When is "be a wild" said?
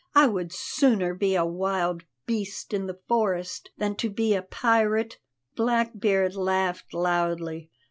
1.13-2.05